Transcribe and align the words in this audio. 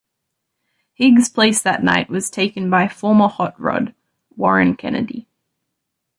Higgs' 0.95 1.29
place 1.29 1.61
that 1.61 1.83
night 1.83 2.09
was 2.09 2.31
taken 2.31 2.71
by 2.71 2.87
former 2.87 3.27
Hot 3.27 3.53
Rod, 3.61 3.93
Warren 4.35 4.75
Kennedy. 4.75 5.27